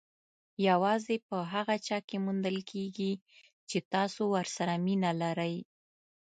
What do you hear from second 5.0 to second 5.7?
لرئ.